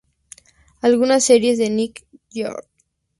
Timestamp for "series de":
1.25-1.69